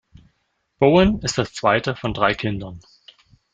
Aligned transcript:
Bowen 0.79 1.19
ist 1.21 1.37
das 1.37 1.53
zweite 1.53 1.95
von 1.95 2.15
drei 2.15 2.33
Kindern. 2.33 2.79